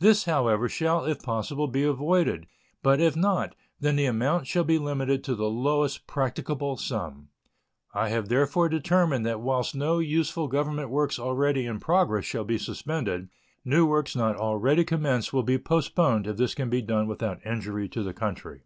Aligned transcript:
This, 0.00 0.24
however, 0.26 0.68
shall 0.68 1.06
if 1.06 1.22
possible 1.22 1.66
be 1.66 1.82
avoided, 1.82 2.46
but 2.82 3.00
if 3.00 3.16
not, 3.16 3.54
then 3.80 3.96
the 3.96 4.04
amount 4.04 4.46
shall 4.46 4.64
be 4.64 4.76
limited 4.76 5.24
to 5.24 5.34
the 5.34 5.48
lowest 5.48 6.06
practicable 6.06 6.76
sum. 6.76 7.28
I 7.94 8.10
have 8.10 8.28
therefore 8.28 8.68
determined 8.68 9.24
that 9.24 9.40
whilst 9.40 9.74
no 9.74 9.98
useful 9.98 10.46
Government 10.46 10.90
works 10.90 11.18
already 11.18 11.64
in 11.64 11.80
progress 11.80 12.26
shall 12.26 12.44
be 12.44 12.58
suspended, 12.58 13.30
new 13.64 13.86
works 13.86 14.14
not 14.14 14.36
already 14.36 14.84
commenced 14.84 15.32
will 15.32 15.42
be 15.42 15.56
postponed 15.56 16.26
if 16.26 16.36
this 16.36 16.54
can 16.54 16.68
be 16.68 16.82
done 16.82 17.06
without 17.06 17.40
injury 17.42 17.88
to 17.88 18.02
the 18.02 18.12
country. 18.12 18.64